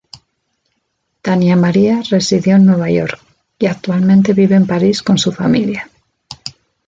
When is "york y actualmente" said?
2.89-4.33